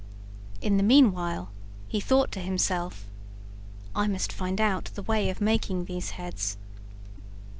[0.61, 1.51] In the meanwhile
[1.87, 3.05] he thought to himself,
[3.95, 6.57] "I must find out the way of making these heads."